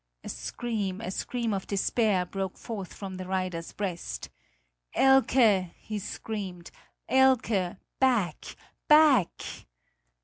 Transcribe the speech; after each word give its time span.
A 0.23 0.29
scream, 0.29 0.99
a 0.99 1.11
scream 1.11 1.53
of 1.53 1.67
despair 1.67 2.25
broke 2.25 2.57
forth 2.57 2.91
from 2.91 3.17
the 3.17 3.27
rider's 3.27 3.71
breast: 3.71 4.31
"Elke!" 4.95 5.67
he 5.75 5.99
screamed; 5.99 6.71
"Elke! 7.07 7.75
Back! 7.99 8.55
Back!" 8.87 9.43